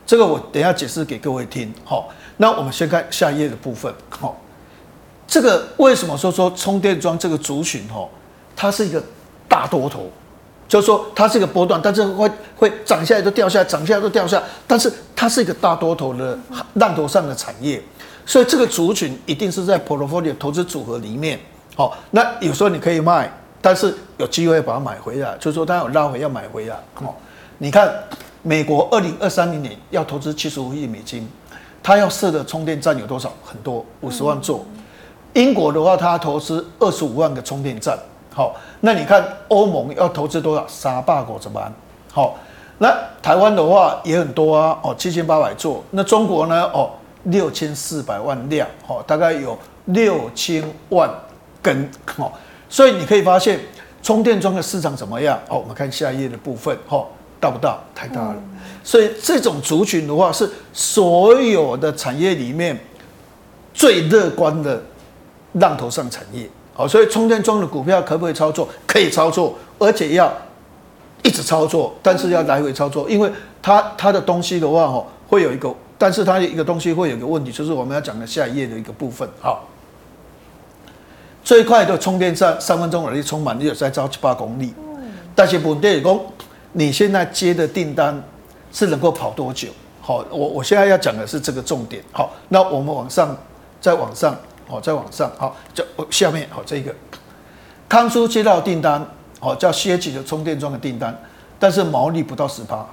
[0.06, 2.08] 这个我等一下解释给各位听，好，
[2.38, 4.40] 那我们先看下一页的部分，好，
[5.28, 8.10] 这个为什么说说充电桩这个族群，吼，
[8.56, 9.04] 它是一个
[9.50, 10.10] 大多头，
[10.68, 16.38] 就是说它是一个波段，但是会会涨下来就掉下来，涨下来就掉下来，但是它是一个大多头的
[16.76, 17.82] 浪头上的产业，
[18.26, 21.40] 所以这个族群一定是在 portfolio 投资组合里面，
[21.76, 27.14] 好，那有时候你可以卖，但是有机会把它买回来，就是说它有拉回要买回来，哦。
[27.60, 27.94] 你看，
[28.42, 31.30] 美国二零二三年要投资七十五亿美金，
[31.82, 33.32] 他要设的充电站有多少？
[33.44, 34.66] 很多，五十万座。
[35.34, 37.98] 英国的话，他投资二十五万个充电站。
[38.34, 40.66] 好，那你看欧盟要投资多少？
[40.68, 41.72] 三百五十万。
[42.12, 42.38] 好，
[42.80, 45.84] 那台湾的话也很多啊，哦，七千八百座。
[45.92, 46.64] 那中国呢？
[46.74, 46.90] 哦，
[47.26, 48.68] 六千四百万辆。
[48.88, 51.10] 哦，大概有六千万
[51.62, 51.90] 根。
[52.18, 52.32] 哦，
[52.68, 53.60] 所以你可以发现
[54.02, 55.40] 充电桩的市场怎么样？
[55.48, 56.78] 哦，我们看下一页的部分。
[56.90, 57.06] 哦。
[57.40, 57.78] 大不大？
[57.94, 58.36] 太大了，
[58.86, 62.80] 所以这种族群的话是所有的产业里面
[63.74, 64.82] 最乐观的
[65.52, 66.50] 浪头上产业。
[66.74, 68.68] 好，所以充电桩的股票可不可以操作？
[68.88, 70.32] 可以操作，而且要
[71.22, 73.32] 一直操作，但是要来回操作，因为
[73.62, 79.28] 它它的东西的话，哈，会有一个，但是它一个东西会有一个问题，就是我们要讲的下一页的一个部分。
[79.40, 79.68] 好，
[81.44, 84.74] 最快的充电站三分钟而已充满，你有在招七八公里，
[85.36, 86.26] 但是本地工。
[86.76, 88.20] 你现在接的订单
[88.72, 89.68] 是能够跑多久？
[90.02, 92.04] 好，我我现在要讲的是这个重点。
[92.12, 93.38] 好，那我们往上，
[93.80, 94.36] 再往上，
[94.68, 96.94] 好，再往上，好，就下面好这个
[97.88, 99.06] 康舒接到订单，
[99.40, 101.18] 好叫 C H 的充电桩的订单，
[101.60, 102.86] 但是毛利不到十趴，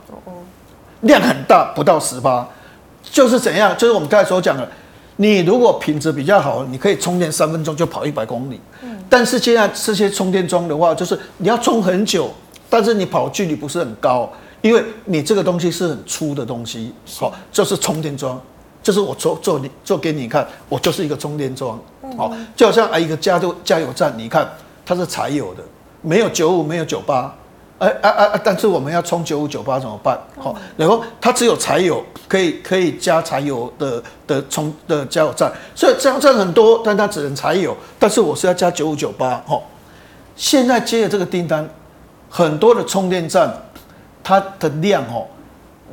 [1.00, 2.46] 量很大，不到十趴，
[3.02, 3.76] 就是怎样？
[3.76, 4.68] 就是我们刚才所讲的，
[5.16, 8.60] 你如果品质比较好，你可以充电三分钟就跑一百公里。
[9.08, 12.32] 但是现在这些充电桩的话，就是你要充很久。
[12.72, 14.30] 但是你跑距离不是很高，
[14.60, 18.40] 因为你这个东西是很粗的东西，好，就是充电桩，
[18.82, 21.78] 就是我做做你做给你看，我就是一个充电桩，
[22.16, 24.48] 哦，就好像啊一个加油加油站，你看
[24.84, 25.62] 它是柴油的，
[26.02, 27.34] 没有九五没有九八，
[27.78, 30.18] 哎哎哎，但是我们要充九五九八怎么办？
[30.38, 39.62] 好，然后它只有柴油可以可以加柴油的的充的加油站，所以加油站很多，但它只能柴油，但是我是要加九五九八，好，
[40.36, 41.68] 现在接的这个订单。
[42.32, 43.52] 很多的充电站，
[44.22, 45.26] 它的量哦，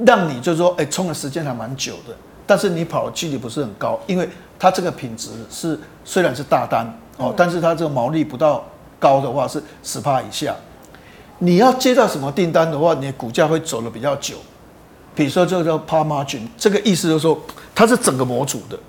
[0.05, 2.13] 让你就是说，哎，充的时间还蛮久的，
[2.47, 8.65] 但是你跑的距离不是很高，因为它这个品质是虽然是大单哦，但是它这个毛利不到
[8.97, 10.55] 高的话是十趴以下。
[11.39, 14.35] 你要接到什么订单的话，你的股价会走的比较久。
[15.13, 17.39] 比如说这个叫 Power Margin，这个意思就是说
[17.75, 18.79] 它是整个模组的，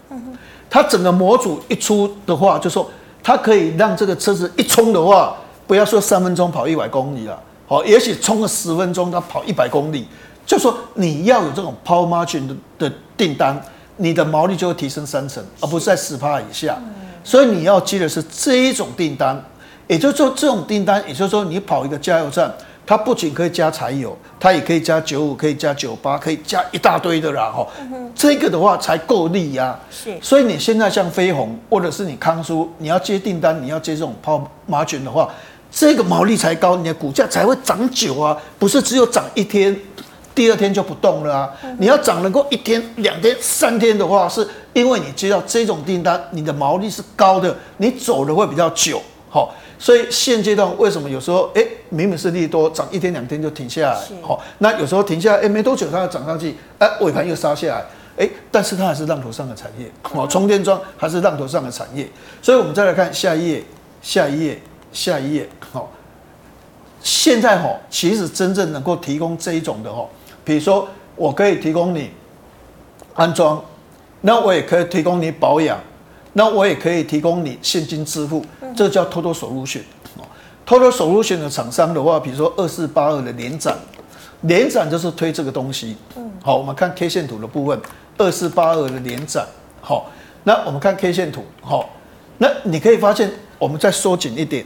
[0.70, 2.88] 它整个模组一出的话，就说
[3.22, 5.36] 它可以让这个车子一冲的话。
[5.66, 10.08] 不要说三分钟跑一百公里了，好，也许冲个十分钟，它跑一百公里，
[10.48, 13.62] 就说你要有这种 power margin 的的订单，
[13.98, 16.78] 你的毛利就会提升三成，而不是在十趴以下。
[17.22, 19.44] 所以你要接的是这一种订单，
[19.86, 22.50] 也就是说这种订单，也就是说你跑一个加油站，
[22.86, 27.66] 它不仅可以加柴油，它也可以加九五，可以加九八，可以加一大堆的啦，哈。
[28.14, 29.78] 这个的话才够力呀。
[29.90, 30.16] 是。
[30.22, 35.28] 所以你现在像飞鸿或者是你康舒，你要接订单，你要接这种 power margin 的话。
[35.70, 38.34] 这个毛利才高，你的股价才会涨久啊！
[38.58, 39.78] 不是只有涨一天，
[40.38, 41.52] 第二天就不动了啊。
[41.78, 49.02] 你要涨能够一天、两天、三天的话，是因为你接到这种订单，你的毛利是高的，你走的会比较久。
[49.28, 53.98] 好，所以现阶段为什么有时候哎，明明是利多，涨一天两天就停下来。
[54.22, 57.84] 好，那有时候停下来，哎，没多久它要涨上去，哎，尾盘又杀下来。
[58.16, 62.08] 哎，但是它还是浪头上的产业，哦，充电桩还是浪头上的产业，
[62.40, 63.64] 所以我们再来看下一页，
[64.00, 65.90] 下一页，下一页，好，
[67.00, 70.04] 现在哈，其实真正能够提供这一种的哈，
[70.48, 72.10] 比如说我可以提供你
[73.12, 73.62] 安装，
[74.22, 75.78] 那我也可以提供你保养，
[76.32, 78.42] 那我也可以提供你现金支付，
[78.74, 79.82] 这叫 Total Solution。
[80.66, 83.76] Total Solution 的厂商的话，比如说二四八二的联展，
[84.40, 85.98] 联展就是推这个东西。
[86.42, 87.78] 好，我们看 K 线图的部分。
[88.16, 89.46] 二四八二的连涨，
[89.82, 90.10] 好，
[90.44, 91.90] 那我们看 K 线图，好，
[92.38, 94.64] 那你可以发现，我们再缩紧一点，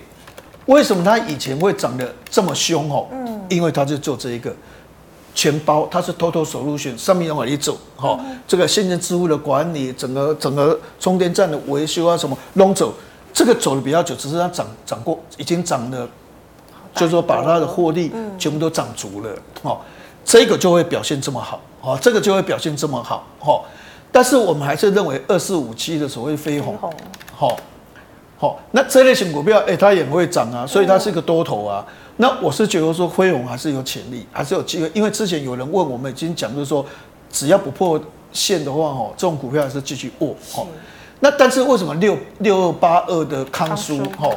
[0.66, 2.88] 为什么它以前会涨得这么凶？
[2.88, 4.55] 哦，嗯，因为它就做这一个
[5.35, 12.92] 全包，它是 Total Solution，上面往里走，哈，这个现金支付的管理，整个整个充电站的维修啊，什么弄走，
[13.33, 16.09] 这个走的比较久，只是它涨涨过，已经涨了，
[16.95, 19.31] 就是说把它的获利全部都涨足了，
[19.62, 19.79] 哦，
[20.25, 21.61] 这个就会表现这么好。
[21.85, 23.61] 哦，这个就会表现这么好，哈，
[24.12, 26.79] 但是我们还是认为二四五七的所谓飞鸿，
[27.35, 27.57] 好，
[28.38, 31.85] 好，那这类型股票，哎，它也会涨啊，所以它是一个多头啊。
[32.16, 36.85] 那我是觉得说，飞鸿还是有潜力，还是有机会，因为之前有人问我们已经讲，就是说，
[37.31, 38.01] 只要不破
[38.33, 40.66] 线的话，哦，这种股票还是继续握，哦。
[41.20, 44.29] 那但是为什么六六二八二的康舒，哈，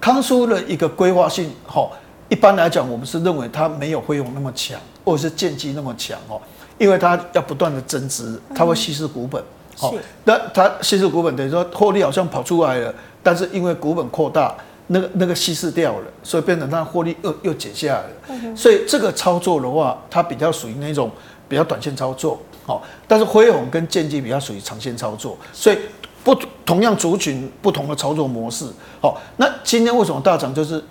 [0.00, 1.88] 康舒的一个规划性，哈，
[2.28, 6.40] 一般来讲，我们是认为它没有飞鸿那么强，或者是建机那么强，哦。
[6.78, 9.42] 因为它要不断的增资，它会稀释股本，
[9.78, 14.54] 好、嗯，那它稀释股本等于说获利好像跑出来了，但是因为股本扩大，
[14.88, 18.10] 那个那个稀释掉了，所以变成它获利又又减下来了。
[18.28, 21.10] 嗯、所以这个操作的话，它比较属于那种
[21.48, 25.78] 比较短线操作，好，但是辉鸿跟建机比较属于长线操作，所以
[26.22, 28.66] 不同样族群不同的操作模式，
[29.00, 30.54] 好，那今天为什么大涨？
[30.54, 30.82] 就是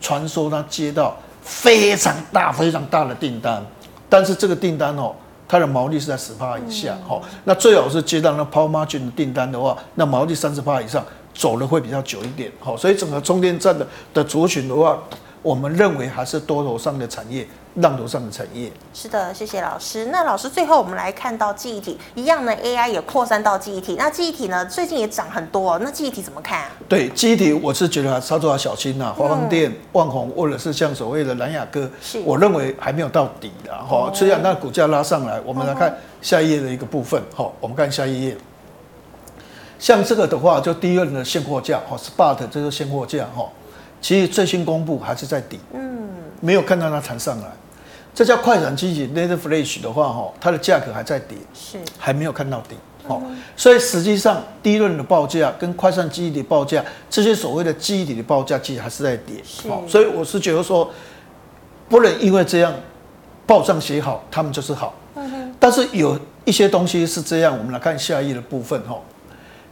[0.00, 3.64] 传说它接到非常大非常大的订单，
[4.08, 5.14] 但是这个订单哦。
[5.50, 11.02] 它的毛利是在十趴以下，好，那最好是接到那 Power Margin 的订单的话，那毛利三十趴以上，
[11.38, 14.98] 走的会比较久一点，好，所以整个充电站的的族群的话，
[15.40, 17.46] 我们认为还是多头上的产业。
[17.74, 20.06] 浪头上的产业是的，谢谢老师。
[20.06, 23.94] 那老师最后我们来看到记忆体一样呢，AI 也扩散到记忆体。
[23.96, 25.78] 那记忆体呢，最近也涨很多。
[25.78, 26.70] 那记忆体怎么看啊？
[26.88, 29.14] 对，记忆体我是觉得操作要小心呐、啊。
[29.16, 34.10] 华邦电、万宏或者是像所谓的南亚科，是我认为还没有到底的哈。
[34.12, 37.22] 虽然那股价拉上来，我们来看下一页的一个部分。
[37.32, 38.36] 好，我们看下一页。
[39.78, 43.48] 像这个的话，就第一轮的现货价，哈，Spot 这个现货价，哈，
[44.00, 46.08] 其实最新公布还是在底，嗯，
[46.40, 47.46] 没有看到它弹上来。
[48.14, 51.78] 这叫快闪记忆体 NAND Flash 的话，哈，它的价格还在跌，是。
[51.96, 52.74] 还没有看到底，
[53.06, 53.22] 哦，
[53.54, 59.36] 所以实际上第一轮的报价跟快闪记忆体报价，这些所谓的记忆体的报价其实还是在跌，
[59.68, 60.90] 好，所以我是觉得说，
[61.88, 62.74] 不能因为这样
[63.46, 64.92] 报上写好，他们就是好，
[65.60, 68.98] 但是有一些东西是这样，我们来看下一页的部分，哈，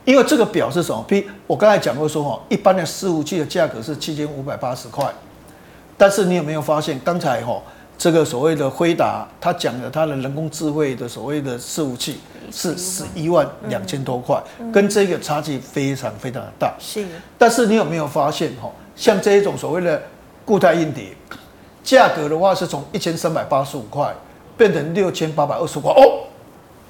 [0.07, 1.05] 因为这个表是什么？
[1.07, 5.05] 比我刚才讲过说，哈，一般的伺服器的价格是七千五百八十块，
[5.99, 7.61] 但是你有没有发现刚才哈？
[7.99, 12.21] 这个所谓的辉达，他讲的他的人工智慧的所谓的伺服器
[12.53, 14.39] 是十一万两千多块，
[14.71, 16.75] 跟这个差距非常非常的大。
[16.79, 17.07] 是，
[17.39, 20.03] 但是你有没有发现哈，像这一种所谓的
[20.45, 21.17] 固态硬碟，
[21.83, 24.15] 价格的话是从一千三百八十五块
[24.59, 26.29] 变成六千八百二十块哦，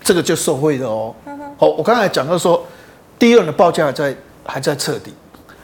[0.02, 1.14] 这个就受惠的哦。
[1.56, 2.65] 好，我刚才讲到说，
[3.18, 5.12] 第二轮的报价在还在彻底，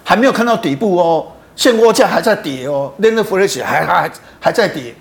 [0.04, 4.10] 还没有看到底部哦，现货价还在跌哦 Flash 还还
[4.40, 4.94] 还在跌。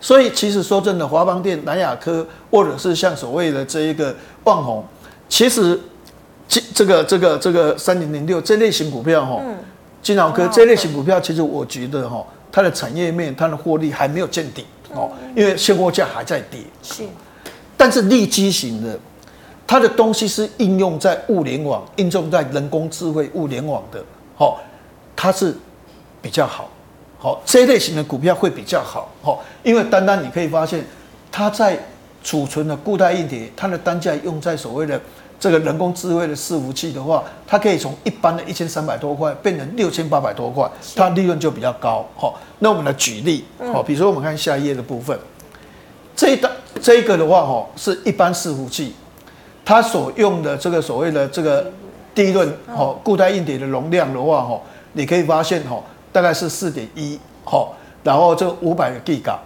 [0.00, 4.84] 所以其实说真的，华邦电、南亚科，或者是像所谓的这一个旺宏，
[5.30, 5.80] 其实
[6.46, 9.40] 这这个这个这个三零零六这类型股票哈，
[10.02, 16.60] 金豪科这类型股票，其实我觉得哈，它的产业面、它的获利还没有见底哦，因为现货价还在跌。
[16.82, 17.02] 是，
[17.74, 18.98] 但是利基型的，
[19.66, 24.04] 它的东西是应用在物联网、应用在人工智慧物联网的，
[24.36, 24.60] 好，
[25.16, 25.56] 它是
[26.20, 26.68] 比较好。
[27.18, 30.84] 好，这一类型的股票会比较好，好，因为单单你可以发现，
[31.32, 31.78] 它在
[32.22, 35.00] 储存的固态硬碟，它的单价用在所谓的
[35.40, 42.06] 这个人工智慧的伺服器的话，它可以从一般的一千三百多块变成六千八百多块，它利润就比较高。
[42.14, 45.18] 好，那我们来举例，好，比如说我们看下一页的部分，
[46.14, 48.94] 这一单这一个的话，哈，是一般伺服器，
[49.64, 51.70] 它所用的这个所谓的这个
[52.14, 54.60] 第一轮，哦，固态硬碟的容量的话，哦，
[54.92, 55.82] 你可以发现，哦。
[56.12, 57.70] 大概是四点一，哦，
[58.04, 59.36] 然后这五百个 G 港，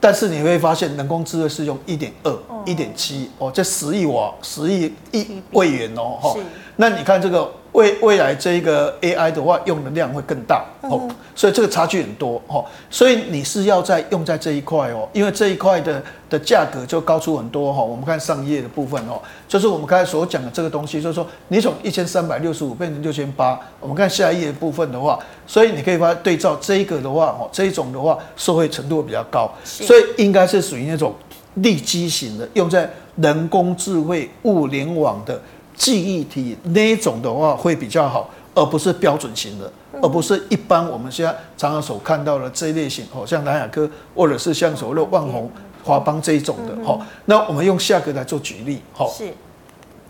[0.00, 6.36] 但是你会发现人工智慧是用一点二、一点七哦，这十亿瓦、十亿亿位元哦，哈。
[6.76, 7.48] 那你看这个。
[7.78, 17.80] 未未来这一个 AI 的话，用的量会更大哦，所以这个差距很多哦，所以你是要在用在这一块哦，因为这一块的的价格就高出很多哈。
[17.80, 31.14] 我们看上页的部分哦，就是我们刚才所讲的这个东西，就是说你从一千三百六十五变成六千八，我们看下一页的部分的话，所以你可以把它对照这一个的话哦，这一种的话受惠程度会比较高，所以应该是属于那种
[31.54, 35.40] 利基型的，用在人工智慧物联网的。
[35.78, 45.48] 记忆体那一种的话会比较好，而不是标准型的，而不是一般我们现在常常所看到的这一类型，哦，像南亚科或者是像所谓的万宏、
[45.84, 46.98] 华邦这一种的，哈。
[47.26, 49.32] 那我们用下个来做举例，哈，是，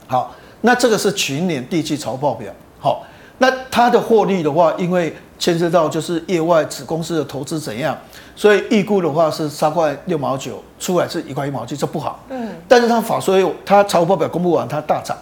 [0.06, 2.50] 好，那这个是去年第一季财报表，
[2.80, 3.04] 好，
[3.36, 7.96] 那它的获利的话，因为牵涉到就是业外子公司的投资怎样，
[8.34, 15.14] 所以预估的话是三块六毛九，出来是一块一毛七，这不好，嗯，但是它法说它财报表公布完，它大涨。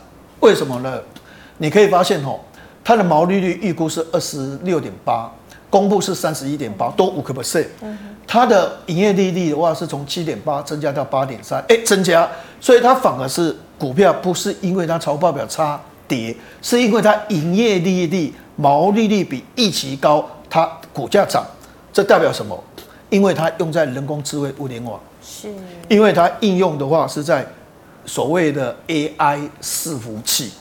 [0.47, 0.97] 为什么呢？
[1.59, 2.39] 你可以发现哦，
[2.85, 5.29] 它的毛利率预估是二十六点八，
[5.69, 7.67] 公布是三十一点八，多五个 percent。
[8.29, 12.29] 它的营业利率的话是从七点八增加到八点三，哎，增加，
[12.61, 16.33] 所以它反而是股票不是因为它财报表差跌，
[16.63, 21.45] 是因为它营业利率毛利率比预期高，它股价涨。
[21.93, 22.57] 这代表什么？
[23.11, 25.49] 因为它用在人工智慧物联网，是，
[25.89, 27.45] 因为它应用的话是在。
[28.07, 30.53] 所谓的 AI 伺服器，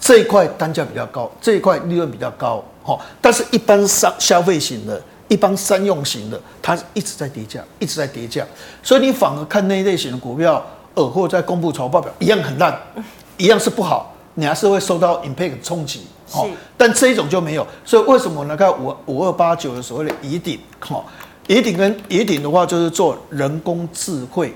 [0.00, 2.98] 这一块单价比较高，这一块利润比较高，哈。
[3.20, 8.44] 但是，一般商消费型的、一般商用型的，它一直在跌价，一直在跌价。
[8.82, 10.54] 所以，你反而看那一类型的股票，
[10.96, 12.76] 尔后在公布财报表，一样很烂，
[13.38, 16.44] 一样是不好，你还是会受到 impact 冲击，哈。
[16.76, 17.64] 但这一种就没有。
[17.84, 18.56] 所以，为什么呢？
[18.56, 21.04] 看五五二八九的所谓的宜鼎，哈，
[21.46, 24.52] 宜鼎跟宜鼎的话，就是做人工智慧。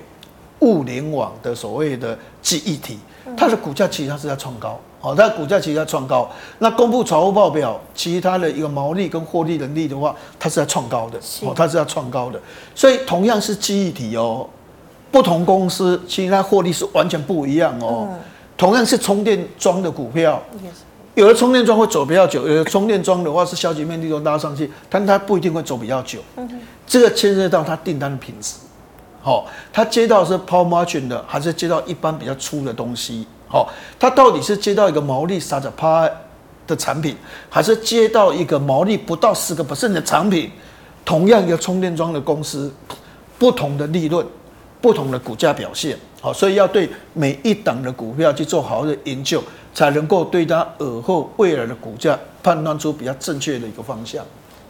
[0.59, 2.97] 物联网的所谓的记忆体，
[3.35, 6.29] 它的股价其实它是在创高，哦，它的股价其实在创高。
[6.59, 12.39] 那公布财务报表，其他的一个毛利跟获利能力的话，它是在创高的，哦，它是在创高的。
[12.73, 14.47] 所以同样是记忆体哦，
[15.11, 18.09] 不同公司其实它获利是完全不一样哦。
[18.57, 20.41] 同样是充电桩的股票，
[21.13, 26.19] 有的充电桩会走比较久，有的充电桩的话是消极面利都拉上去，但它不一定会走比较久。
[26.87, 28.55] 这个牵涉到它订单的品质。
[29.21, 33.27] 好，他接到是 power margin 的，还是接到一般比较粗的东西？
[33.49, 36.09] 好，他到底是接到一个毛利三十趴
[36.65, 37.15] 的产品，
[37.49, 40.51] 还是接到一个毛利不到十个 percent 的产品？
[41.03, 42.69] 同样一个充电桩的公司，
[43.39, 44.25] 不同的利润，
[44.81, 45.97] 不同的股价表现。
[46.19, 49.41] 好，所以要对每一档的股票去做好的研究，
[49.73, 54.25] 才能够对它尔后未来的股价判断出比较正确的一个方向。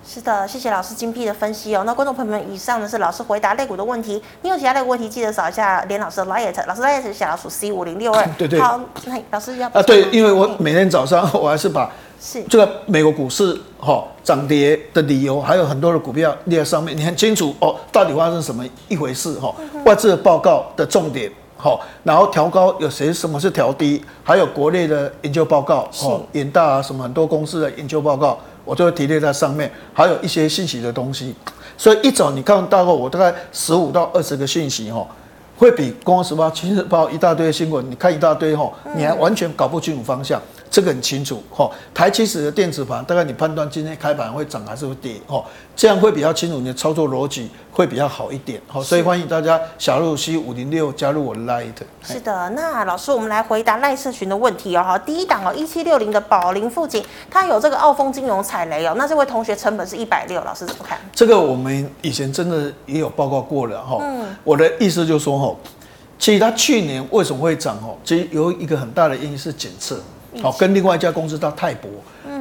[0.09, 1.83] 是的，谢谢老师精辟的分析哦。
[1.85, 4.23] 那观众朋友们，以上呢是老师回答类股的问题。
[4.41, 8.25] 你有其他类股问题，记得扫一下连老师的 LINE，老师 LINE 是小老鼠 C 五零六二。
[8.37, 8.57] 对对。
[8.57, 11.91] 好，那老师要啊，对，因为我每天早上我还是把
[12.21, 19.53] 是这个美国股市哈涨跌的理由，还有很多的股票列在上面，你很清楚哦，到底发生什么一回事哈？
[19.83, 28.39] 外资的报告的重点，好，然后调高有谁什么是调低，还有国内的研究报告，哦，研大啊什么很多公司的研究报告。
[28.67, 31.33] 我就会提列在上面，还有一些信息的东西，
[31.77, 35.07] 所以一早你看到后，我大概十五到二十个信息哈，
[35.57, 40.41] 会比《公司时报》《今日报》一大堆新闻，你看一大堆哈，你还完全搞不清楚方向。
[40.69, 45.43] 这个很清楚哈，台期指的电子盘，大概你判断今天开盘会涨还是会跌哦，
[45.75, 51.73] 这样会比较清楚，你的操作逻辑会比较好一点好，所以欢迎大家小路西五零六加入我的 Light。
[52.03, 60.99] 是的，那老师我们来回答赖社群的问题哦哈，第一档哦一七六零的宝林附近，它有这个澳丰金融踩雷哦，那这位同学成本是一百六，老师怎么看？
[61.13, 65.55] 这个我们以前真的也有报告过了哈，嗯，我的意思就是说哈，
[66.19, 69.99] 其实它去年为什么会涨哦，其实有一个很大的原因是检测。
[70.41, 71.89] 好，跟另外一家公司叫泰博，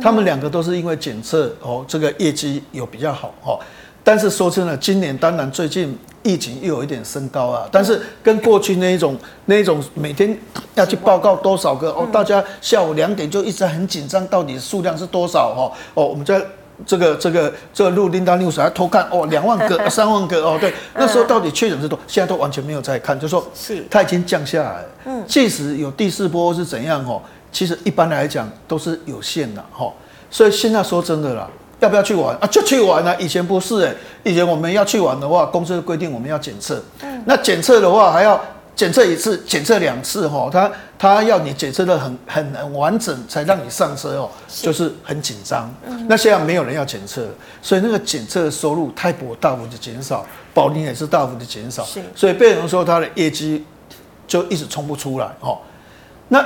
[0.00, 3.58] 他们两个都是因为检测哦，这个业绩有比较好哦。
[4.04, 7.68] 但是说真的，今年当然最近疫情又有一点升高啊。
[7.72, 10.38] 但是跟过去那一种那一种每天
[10.76, 15.72] 要去报告多少个哦，大家下午两点就一直很紧张，到底数量是多少哦？
[15.94, 16.40] 哦，我们在
[16.86, 24.84] 这个这个这个录 Linda News 还偷看哦，两万个、 三万个哦，对，那时候到底确诊是多，现在都完全没有在看，就说是它已经降下来。
[25.06, 27.20] 嗯，即使有第四波是怎样哦？
[27.56, 29.90] 其实一般来讲都是有限的哈，
[30.30, 31.48] 所以现在说真的啦，
[31.80, 32.46] 要不要去玩啊？
[32.48, 33.16] 就去玩啊！
[33.18, 33.94] 以前不是哎，
[34.24, 38.38] 以前我们要去玩的话，公司规定我们要检测，嗯，那检测的话还要
[38.74, 45.74] 检测一次，检测两次哈，他他要你检测的很很很完整才让你上车哦，就是很紧张。
[46.06, 47.26] 那现在没有人要检测，
[47.62, 53.64] 所以那个检测的收入太薄，大幅的减少，宝林也是大幅的减少，所以变成说他的业绩
[54.28, 55.56] 就一直冲不出来哦。
[56.28, 56.44] 那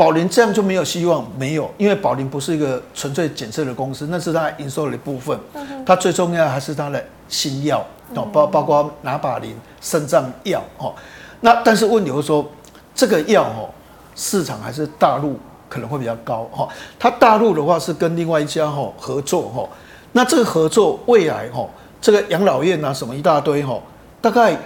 [0.00, 5.38] 宝林这样就没有希望，没有，因为宝林不是一个纯粹检测的公司，那是它营收的一部分，
[5.84, 7.84] 它最重要还是它的新药
[8.14, 10.94] 哦，包包括拿把林肾脏药哦。
[11.42, 12.50] 那但是问题是说，
[12.94, 13.68] 这个药哦，
[14.16, 15.38] 市场还是大陆
[15.68, 16.66] 可能会比较高哈。
[16.98, 19.68] 它大陆的话是跟另外一家哈合作哈。
[20.12, 21.68] 那这个合作未来哈，
[22.00, 23.78] 这个养老院啊什么一大堆哈，
[24.22, 24.56] 大概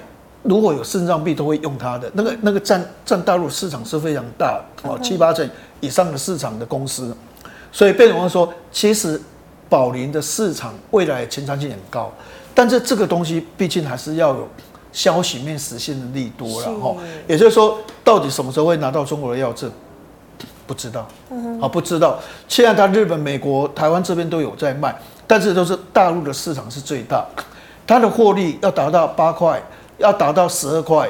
[0.45, 5.49] 如果有肾脏病都会用它的那个那个占占大陆市场是非常大哦，七八成
[5.81, 7.15] 以上的市场的公司。
[7.73, 9.21] 所以变成说，其实
[9.69, 12.13] 宝林的市场未来前瞻性很高，
[12.55, 14.49] 但是这个东西毕竟还是要有。
[14.95, 16.95] 消息面实现的利多了哈，
[17.27, 19.69] 也就是说，到底什么时候会拿到中国的药证，
[20.69, 21.05] 不知道，
[21.61, 22.21] 好不知道。
[22.47, 27.27] 现在他日本、美国、台湾这边都有在卖，但是都是大陆的市场是最大，
[27.85, 29.61] 它的获利要达到八块，
[29.99, 31.09] 要达到十二块，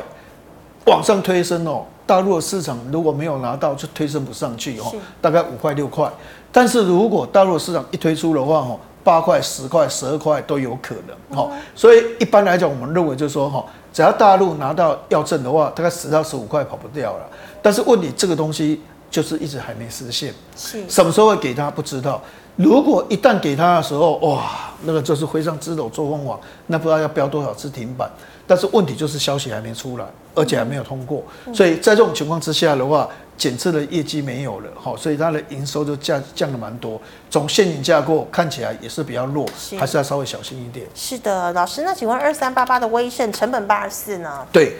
[0.86, 1.84] 往上推升哦。
[2.06, 6.10] 大陆的市场如果没有拿到，就推升不上去哦，大概五块六块。
[6.52, 8.78] 但是如果大陆的市场一推出的话哦。
[9.04, 13.62] 八块、十块、十二块都有可能，哦，所以一般来讲，我们认为就是说，哈，
[13.92, 17.28] 只要大陆拿到要证的话，大概十到十五块跑不掉了。
[17.60, 18.80] 但是问你，这个东西
[19.10, 22.18] 就是一直还没实现，是什么时候会给他不知道。
[22.56, 28.10] 如果一旦给他的时候，哇，那个就是飞上枝头做凤凰，那不知道要飙多少次停板。
[28.46, 31.22] 但是问题就是消息还没出来，而且还没有通过，
[31.54, 37.00] 所以在这种情况之下的话，检测的业绩没有了，哈，所以它的营收就降降了蛮多。
[37.30, 39.46] 从现影架构看起来也是比较弱，
[39.78, 40.86] 还是要稍微小心一点。
[40.94, 44.46] 是的，老师，那请问二三八八的威盛成本八十四呢？
[44.52, 44.76] 对，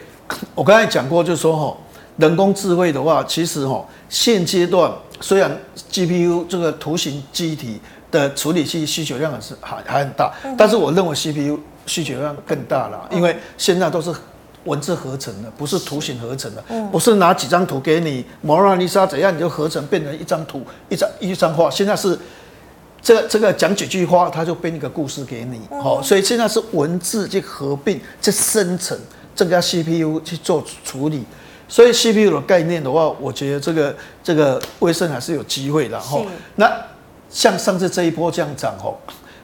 [0.55, 1.77] 我刚才讲过，就是说哈，
[2.17, 5.51] 人工智慧的话，其实哈，现阶段虽然
[5.91, 7.81] GPU 这个图形记忆体
[8.15, 14.15] 的处理器需求量还是还还很大，但是我认为 CPU 需求量更大了，因为现在都是
[14.65, 16.63] 文字合成的，不是图形合成的。
[16.93, 21.69] 不是拿几张图给你，蒙娜丽莎怎样你就合成变成一张图，一张一张画。
[21.69, 22.17] 现在是
[23.03, 25.61] 这个这个讲几句话，他就编一个故事给你。
[25.83, 28.97] 好，所以现在是文字去合并、去生成，
[29.35, 31.25] 这个 CPU 去做处理。
[31.69, 36.01] 所以 CPU 的概念的话，我觉得这个这个威盛还是有机会的。
[36.01, 36.23] 哈，
[36.57, 36.71] 那
[37.35, 38.97] 像上次这一波这样涨，吼。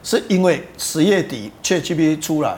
[0.03, 2.57] 是因为十月底 ChatGPT 出来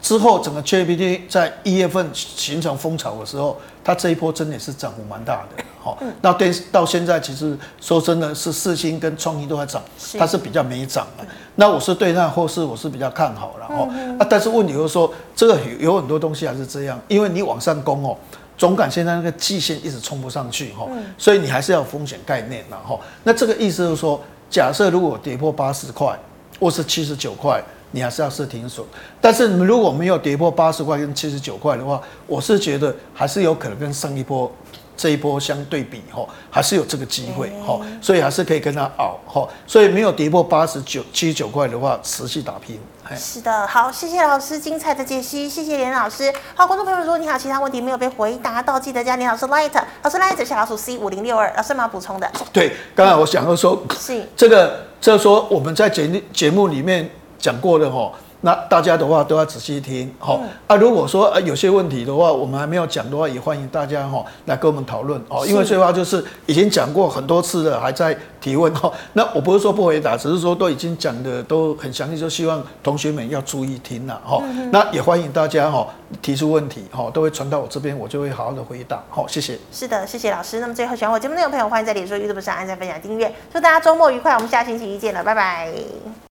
[0.00, 3.54] 之后，整个 ChatGPT 在一月份形成风潮的时候，
[3.84, 5.62] 它这一波真的是涨幅蛮大的。
[5.78, 9.82] 好，那对到现在其实说真的是四星跟创意都在涨，
[10.18, 11.26] 它是比较没涨的。
[11.56, 14.16] 那我是对那后市我是比较看好了哦。
[14.18, 18.16] 啊，但是问题就是说，这个有很多东西还是这样，因为你往上攻哦，
[18.56, 22.98] 总感现在那个季线一直冲不上去哈，所以你还是要有风险概念然后。
[23.24, 24.18] 那这个意思就是说，
[24.50, 26.18] 假设如果跌破八十块。
[26.58, 27.58] 或是七十九块，
[27.90, 28.86] 你还是要设停损。
[29.18, 34.52] 但是如果没有跌破八十块跟七十九块的话，我是觉得还是有可能跟上一波
[35.00, 39.48] 这一波相对比哈，还是有这个机会哈，所以还是可以跟他熬哈。
[39.66, 42.78] 所以没有跌破八十九、七十九块的话，持续打拼。
[43.16, 46.30] 是的，好，谢谢老师精彩的解析，谢谢连老师。
[46.54, 49.72] 好，观众朋友们，如果你还有其他问题没有被回答到，记得加连老师 Light，
[50.02, 52.30] 老师 Light 小老鼠 C 五零六二，老师有没有补充的？
[52.52, 58.12] 对，刚才我想要说，是这个，就是说我们在节节目里面讲过的哈。
[58.42, 60.76] 那大家的话都要仔细听，好啊。
[60.76, 65.46] 如果说呃有些问题的话，我们还没有讲的话，也欢迎大家哈来跟我们讨论哦。
[65.46, 68.90] 因为最怕就是已经讲过很多次了，还在提问哈。
[69.12, 74.42] 那我不是说不回答，只是说都已经讲的都很详细，就希望同学们要注意听了哈。
[74.72, 75.86] 那也欢迎大家哈
[76.22, 79.02] 提出问题哈，都会传到我这边，我就会好好的回答。
[79.10, 79.58] 好，谢谢。
[79.70, 80.60] 是的，谢谢老师。
[80.60, 83.30] 那么最后喜欢我节目内容的朋友，欢迎在脸书、YouTube 上按赞、分享、订阅。
[83.52, 86.29] 祝大家周末愉快，我们下星期一见了，拜拜。